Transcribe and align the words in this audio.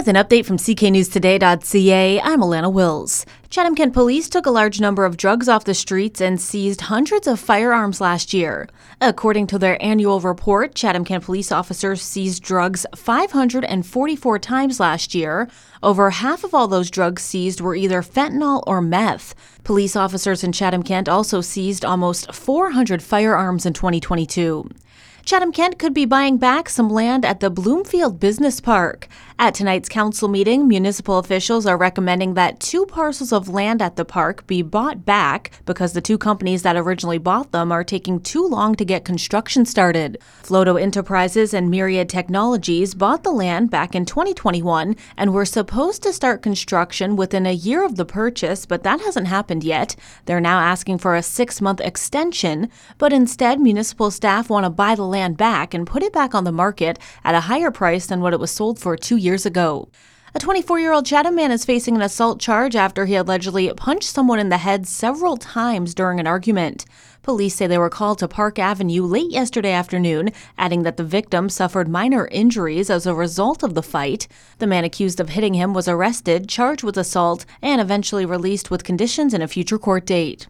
With 0.00 0.08
an 0.08 0.16
update 0.16 0.46
from 0.46 0.56
cknewstoday.ca, 0.56 2.20
I'm 2.22 2.40
Alana 2.40 2.72
Wills. 2.72 3.26
Chatham 3.50 3.74
Kent 3.74 3.92
police 3.92 4.30
took 4.30 4.46
a 4.46 4.50
large 4.50 4.80
number 4.80 5.04
of 5.04 5.18
drugs 5.18 5.46
off 5.46 5.66
the 5.66 5.74
streets 5.74 6.22
and 6.22 6.40
seized 6.40 6.80
hundreds 6.80 7.26
of 7.26 7.38
firearms 7.38 8.00
last 8.00 8.32
year. 8.32 8.66
According 9.02 9.48
to 9.48 9.58
their 9.58 9.76
annual 9.82 10.18
report, 10.18 10.74
Chatham 10.74 11.04
Kent 11.04 11.24
police 11.24 11.52
officers 11.52 12.00
seized 12.00 12.42
drugs 12.42 12.86
544 12.96 14.38
times 14.38 14.80
last 14.80 15.14
year. 15.14 15.50
Over 15.82 16.08
half 16.08 16.44
of 16.44 16.54
all 16.54 16.66
those 16.66 16.90
drugs 16.90 17.20
seized 17.20 17.60
were 17.60 17.76
either 17.76 18.00
fentanyl 18.00 18.64
or 18.66 18.80
meth. 18.80 19.34
Police 19.64 19.96
officers 19.96 20.42
in 20.42 20.52
Chatham 20.52 20.82
Kent 20.82 21.10
also 21.10 21.42
seized 21.42 21.84
almost 21.84 22.32
400 22.32 23.02
firearms 23.02 23.66
in 23.66 23.74
2022. 23.74 24.66
Chatham 25.24 25.52
Kent 25.52 25.78
could 25.78 25.94
be 25.94 26.06
buying 26.06 26.38
back 26.38 26.68
some 26.68 26.88
land 26.88 27.24
at 27.24 27.40
the 27.40 27.50
Bloomfield 27.50 28.18
Business 28.18 28.60
Park. 28.60 29.06
At 29.42 29.54
tonight's 29.54 29.88
council 29.88 30.28
meeting, 30.28 30.68
municipal 30.68 31.16
officials 31.16 31.64
are 31.64 31.78
recommending 31.78 32.34
that 32.34 32.60
two 32.60 32.84
parcels 32.84 33.32
of 33.32 33.48
land 33.48 33.80
at 33.80 33.96
the 33.96 34.04
park 34.04 34.46
be 34.46 34.60
bought 34.60 35.06
back 35.06 35.50
because 35.64 35.94
the 35.94 36.02
two 36.02 36.18
companies 36.18 36.62
that 36.62 36.76
originally 36.76 37.16
bought 37.16 37.50
them 37.50 37.72
are 37.72 37.82
taking 37.82 38.20
too 38.20 38.46
long 38.46 38.74
to 38.74 38.84
get 38.84 39.06
construction 39.06 39.64
started. 39.64 40.18
Floto 40.42 40.78
Enterprises 40.78 41.54
and 41.54 41.70
Myriad 41.70 42.10
Technologies 42.10 42.92
bought 42.92 43.22
the 43.22 43.32
land 43.32 43.70
back 43.70 43.94
in 43.94 44.04
2021 44.04 44.94
and 45.16 45.32
were 45.32 45.46
supposed 45.46 46.02
to 46.02 46.12
start 46.12 46.42
construction 46.42 47.16
within 47.16 47.46
a 47.46 47.52
year 47.52 47.82
of 47.82 47.96
the 47.96 48.04
purchase, 48.04 48.66
but 48.66 48.82
that 48.82 49.00
hasn't 49.00 49.28
happened 49.28 49.64
yet. 49.64 49.96
They're 50.26 50.38
now 50.38 50.60
asking 50.60 50.98
for 50.98 51.16
a 51.16 51.22
six 51.22 51.62
month 51.62 51.80
extension, 51.80 52.68
but 52.98 53.10
instead, 53.10 53.58
municipal 53.58 54.10
staff 54.10 54.50
want 54.50 54.64
to 54.64 54.70
buy 54.70 54.94
the 54.94 55.04
land 55.04 55.38
back 55.38 55.72
and 55.72 55.86
put 55.86 56.02
it 56.02 56.12
back 56.12 56.34
on 56.34 56.44
the 56.44 56.52
market 56.52 56.98
at 57.24 57.34
a 57.34 57.40
higher 57.40 57.70
price 57.70 58.04
than 58.04 58.20
what 58.20 58.34
it 58.34 58.38
was 58.38 58.50
sold 58.50 58.78
for 58.78 58.98
two 58.98 59.16
years 59.16 59.29
ago. 59.34 59.88
A 60.32 60.38
24 60.38 60.78
year 60.78 60.92
old 60.92 61.06
Chatham 61.06 61.34
man 61.34 61.50
is 61.50 61.64
facing 61.64 61.96
an 61.96 62.02
assault 62.02 62.38
charge 62.38 62.76
after 62.76 63.04
he 63.04 63.16
allegedly 63.16 63.72
punched 63.74 64.08
someone 64.08 64.38
in 64.38 64.48
the 64.48 64.58
head 64.58 64.86
several 64.86 65.36
times 65.36 65.92
during 65.92 66.20
an 66.20 66.26
argument. 66.28 66.84
Police 67.22 67.56
say 67.56 67.66
they 67.66 67.78
were 67.78 67.90
called 67.90 68.18
to 68.20 68.28
Park 68.28 68.58
Avenue 68.58 69.02
late 69.02 69.30
yesterday 69.30 69.72
afternoon, 69.72 70.30
adding 70.56 70.84
that 70.84 70.96
the 70.96 71.04
victim 71.04 71.48
suffered 71.48 71.88
minor 71.88 72.28
injuries 72.28 72.90
as 72.90 73.06
a 73.06 73.14
result 73.14 73.64
of 73.64 73.74
the 73.74 73.82
fight. 73.82 74.28
The 74.58 74.68
man 74.68 74.84
accused 74.84 75.18
of 75.18 75.30
hitting 75.30 75.54
him 75.54 75.74
was 75.74 75.88
arrested, 75.88 76.48
charged 76.48 76.84
with 76.84 76.96
assault, 76.96 77.44
and 77.60 77.80
eventually 77.80 78.24
released 78.24 78.70
with 78.70 78.84
conditions 78.84 79.34
in 79.34 79.42
a 79.42 79.48
future 79.48 79.78
court 79.78 80.06
date. 80.06 80.46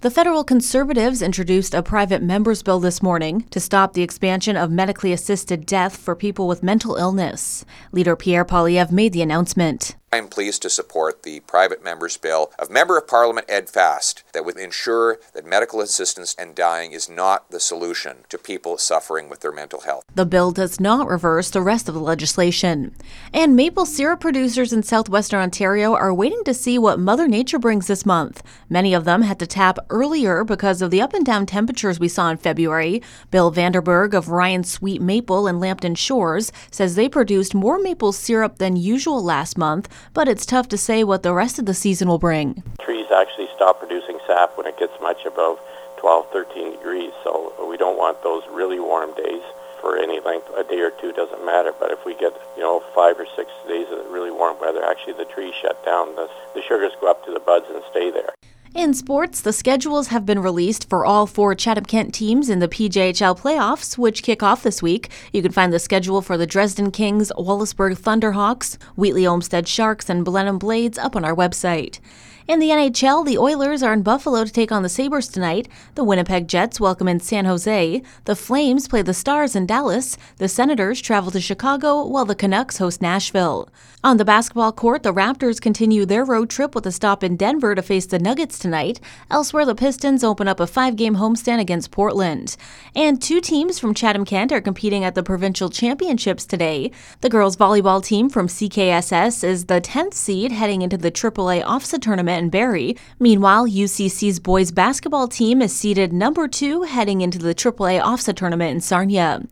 The 0.00 0.10
federal 0.10 0.44
conservatives 0.44 1.22
introduced 1.22 1.72
a 1.72 1.82
private 1.82 2.22
members 2.22 2.62
bill 2.62 2.80
this 2.80 3.02
morning 3.02 3.42
to 3.50 3.60
stop 3.60 3.92
the 3.92 4.02
expansion 4.02 4.56
of 4.56 4.70
medically 4.70 5.12
assisted 5.12 5.64
death 5.64 5.96
for 5.96 6.14
people 6.14 6.46
with 6.46 6.62
mental 6.62 6.96
illness. 6.96 7.64
Leader 7.92 8.16
Pierre 8.16 8.44
Poilievre 8.44 8.92
made 8.92 9.12
the 9.12 9.22
announcement. 9.22 9.96
I 10.14 10.18
am 10.18 10.28
pleased 10.28 10.62
to 10.62 10.70
support 10.70 11.24
the 11.24 11.40
private 11.40 11.82
members 11.82 12.16
bill 12.16 12.52
of 12.56 12.70
Member 12.70 12.96
of 12.96 13.08
Parliament 13.08 13.48
Ed 13.50 13.68
Fast 13.68 14.22
that 14.32 14.44
would 14.44 14.56
ensure 14.56 15.18
that 15.32 15.44
medical 15.44 15.80
assistance 15.80 16.36
and 16.38 16.54
dying 16.54 16.92
is 16.92 17.08
not 17.08 17.50
the 17.50 17.58
solution 17.58 18.18
to 18.28 18.38
people 18.38 18.78
suffering 18.78 19.28
with 19.28 19.40
their 19.40 19.50
mental 19.50 19.80
health. 19.80 20.04
The 20.14 20.24
bill 20.24 20.52
does 20.52 20.78
not 20.78 21.08
reverse 21.08 21.50
the 21.50 21.62
rest 21.62 21.88
of 21.88 21.94
the 21.94 22.00
legislation. 22.00 22.94
And 23.32 23.56
maple 23.56 23.86
syrup 23.86 24.20
producers 24.20 24.72
in 24.72 24.84
southwestern 24.84 25.40
Ontario 25.40 25.96
are 25.96 26.14
waiting 26.14 26.44
to 26.44 26.54
see 26.54 26.78
what 26.78 27.00
Mother 27.00 27.26
Nature 27.26 27.58
brings 27.58 27.88
this 27.88 28.06
month. 28.06 28.40
Many 28.68 28.94
of 28.94 29.04
them 29.04 29.22
had 29.22 29.40
to 29.40 29.48
tap 29.48 29.80
earlier 29.90 30.44
because 30.44 30.80
of 30.80 30.92
the 30.92 31.02
up 31.02 31.12
and 31.12 31.26
down 31.26 31.44
temperatures 31.44 31.98
we 31.98 32.06
saw 32.06 32.30
in 32.30 32.36
February. 32.36 33.02
Bill 33.32 33.50
Vanderberg 33.50 34.14
of 34.14 34.28
Ryan 34.28 34.62
Sweet 34.62 35.02
Maple 35.02 35.48
in 35.48 35.58
Lambton 35.58 35.96
Shores 35.96 36.52
says 36.70 36.94
they 36.94 37.08
produced 37.08 37.52
more 37.52 37.80
maple 37.80 38.12
syrup 38.12 38.58
than 38.58 38.76
usual 38.76 39.20
last 39.20 39.58
month 39.58 39.88
but 40.12 40.28
it's 40.28 40.44
tough 40.44 40.68
to 40.68 40.78
say 40.78 41.04
what 41.04 41.22
the 41.22 41.32
rest 41.32 41.58
of 41.58 41.66
the 41.66 41.74
season 41.74 42.08
will 42.08 42.18
bring. 42.18 42.62
Trees 42.80 43.06
actually 43.10 43.48
stop 43.54 43.78
producing 43.78 44.18
sap 44.26 44.56
when 44.56 44.66
it 44.66 44.78
gets 44.78 44.92
much 45.00 45.24
above 45.24 45.58
12, 45.98 46.26
13 46.32 46.72
degrees, 46.72 47.12
so 47.22 47.52
we 47.68 47.76
don't 47.76 47.96
want 47.96 48.22
those 48.22 48.42
really 48.50 48.78
warm 48.78 49.14
days 49.14 49.42
for 49.80 49.96
any 49.98 50.20
length. 50.20 50.48
A 50.56 50.64
day 50.64 50.80
or 50.80 50.90
two 50.90 51.12
doesn't 51.12 51.44
matter, 51.44 51.72
but 51.78 51.90
if 51.90 52.04
we 52.04 52.14
get, 52.14 52.32
you 52.56 52.62
know, 52.62 52.82
five 52.94 53.18
or 53.18 53.26
six 53.36 53.50
days 53.68 53.86
of 53.90 54.10
really 54.10 54.30
warm 54.30 54.60
weather, 54.60 54.84
actually 54.84 55.14
the 55.14 55.24
trees 55.24 55.54
shut 55.60 55.82
down. 55.84 56.14
The, 56.16 56.28
the 56.54 56.62
sugars 56.62 56.92
go 57.00 57.10
up 57.10 57.24
to 57.26 57.32
the 57.32 57.40
buds 57.40 57.66
and 57.68 57.82
stay 57.90 58.10
there. 58.10 58.34
In 58.74 58.92
sports, 58.92 59.40
the 59.40 59.52
schedules 59.52 60.08
have 60.08 60.26
been 60.26 60.40
released 60.40 60.90
for 60.90 61.06
all 61.06 61.28
four 61.28 61.54
Chatham 61.54 61.84
Kent 61.84 62.12
teams 62.12 62.50
in 62.50 62.58
the 62.58 62.66
PJHL 62.66 63.38
playoffs, 63.38 63.96
which 63.96 64.24
kick 64.24 64.42
off 64.42 64.64
this 64.64 64.82
week. 64.82 65.10
You 65.32 65.42
can 65.42 65.52
find 65.52 65.72
the 65.72 65.78
schedule 65.78 66.20
for 66.20 66.36
the 66.36 66.44
Dresden 66.44 66.90
Kings, 66.90 67.30
Wallaceburg 67.38 67.96
Thunderhawks, 67.96 68.76
Wheatley 68.96 69.22
Omstead 69.22 69.68
Sharks, 69.68 70.10
and 70.10 70.24
Blenheim 70.24 70.58
Blades 70.58 70.98
up 70.98 71.14
on 71.14 71.24
our 71.24 71.36
website. 71.36 72.00
In 72.46 72.58
the 72.58 72.68
NHL, 72.68 73.24
the 73.24 73.38
Oilers 73.38 73.82
are 73.82 73.94
in 73.94 74.02
Buffalo 74.02 74.44
to 74.44 74.52
take 74.52 74.70
on 74.70 74.82
the 74.82 74.90
Sabres 74.90 75.28
tonight. 75.28 75.66
The 75.94 76.04
Winnipeg 76.04 76.46
Jets 76.46 76.78
welcome 76.78 77.08
in 77.08 77.18
San 77.18 77.46
Jose. 77.46 78.02
The 78.26 78.36
Flames 78.36 78.86
play 78.86 79.00
the 79.00 79.14
Stars 79.14 79.56
in 79.56 79.64
Dallas. 79.64 80.18
The 80.36 80.46
Senators 80.46 81.00
travel 81.00 81.30
to 81.30 81.40
Chicago, 81.40 82.04
while 82.04 82.26
the 82.26 82.34
Canucks 82.34 82.76
host 82.76 83.00
Nashville. 83.00 83.70
On 84.04 84.18
the 84.18 84.26
basketball 84.26 84.72
court, 84.72 85.02
the 85.02 85.14
Raptors 85.14 85.58
continue 85.58 86.04
their 86.04 86.22
road 86.22 86.50
trip 86.50 86.74
with 86.74 86.84
a 86.84 86.92
stop 86.92 87.24
in 87.24 87.38
Denver 87.38 87.74
to 87.74 87.80
face 87.80 88.04
the 88.04 88.18
Nuggets 88.18 88.58
tonight. 88.58 89.00
Elsewhere, 89.30 89.64
the 89.64 89.74
Pistons 89.74 90.22
open 90.22 90.46
up 90.46 90.60
a 90.60 90.66
five 90.66 90.96
game 90.96 91.16
homestand 91.16 91.60
against 91.60 91.92
Portland. 91.92 92.58
And 92.94 93.22
two 93.22 93.40
teams 93.40 93.78
from 93.78 93.94
Chatham 93.94 94.26
Kent 94.26 94.52
are 94.52 94.60
competing 94.60 95.02
at 95.02 95.14
the 95.14 95.22
provincial 95.22 95.70
championships 95.70 96.44
today. 96.44 96.90
The 97.22 97.30
girls 97.30 97.56
volleyball 97.56 98.04
team 98.04 98.28
from 98.28 98.48
CKSS 98.48 99.42
is 99.42 99.64
the 99.64 99.80
10th 99.80 100.12
seed 100.12 100.52
heading 100.52 100.82
into 100.82 100.98
the 100.98 101.10
AAA 101.10 101.64
OFSAA 101.64 102.02
tournament 102.02 102.33
and 102.34 102.50
Barrie. 102.50 102.96
Meanwhile, 103.18 103.68
UCC's 103.68 104.40
boys 104.40 104.70
basketball 104.70 105.28
team 105.28 105.62
is 105.62 105.74
seeded 105.74 106.12
number 106.12 106.48
two 106.48 106.82
heading 106.82 107.20
into 107.20 107.38
the 107.38 107.54
AAA 107.54 108.00
OFSAA 108.00 108.36
tournament 108.36 108.74
in 108.74 108.80
Sarnia. 108.80 109.42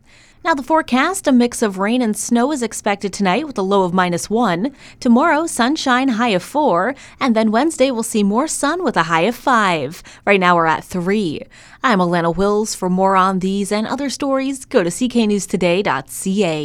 Now, 0.45 0.53
the 0.53 0.61
forecast 0.61 1.25
a 1.25 1.31
mix 1.31 1.61
of 1.61 1.77
rain 1.77 2.01
and 2.01 2.17
snow 2.17 2.51
is 2.51 2.61
expected 2.61 3.13
tonight 3.13 3.47
with 3.47 3.57
a 3.57 3.61
low 3.61 3.83
of 3.83 3.93
minus 3.93 4.29
one. 4.29 4.75
Tomorrow, 4.99 5.47
sunshine, 5.47 6.09
high 6.09 6.35
of 6.35 6.43
four. 6.43 6.95
And 7.17 7.33
then 7.33 7.49
Wednesday, 7.49 7.91
we'll 7.91 8.03
see 8.03 8.23
more 8.23 8.49
sun 8.49 8.83
with 8.83 8.97
a 8.97 9.03
high 9.03 9.21
of 9.21 9.35
five. 9.35 10.03
Right 10.25 10.41
now, 10.41 10.57
we're 10.57 10.65
at 10.65 10.83
three. 10.83 11.43
I'm 11.81 11.99
Alana 11.99 12.35
Wills. 12.35 12.75
For 12.75 12.89
more 12.89 13.15
on 13.15 13.39
these 13.39 13.71
and 13.71 13.87
other 13.87 14.09
stories, 14.09 14.65
go 14.65 14.83
to 14.83 14.89
cknewstoday.ca. 14.89 16.63